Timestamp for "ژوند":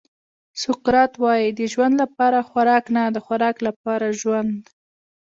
1.73-1.95, 4.21-4.61